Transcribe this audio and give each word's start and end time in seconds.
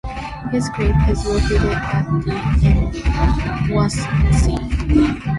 His 0.49 0.67
grave 0.69 0.95
is 1.09 1.23
located 1.27 1.67
at 1.69 2.05
the 2.25 2.67
in 2.67 2.91
Wannsee. 3.71 5.27